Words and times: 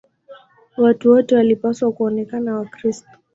Watu 0.77 1.11
wote 1.11 1.35
walipaswa 1.35 1.91
kuonekana 1.91 2.55
Wakristo. 2.55 3.09